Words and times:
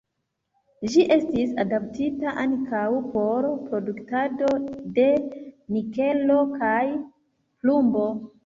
Ĝi 0.93 1.03
estis 1.15 1.51
adaptita 1.63 2.33
ankaŭ 2.45 2.87
por 3.17 3.49
produktado 3.67 4.51
de 4.99 5.07
nikelo 5.77 6.43
kaj 6.59 6.83
plumbo. 7.63 8.13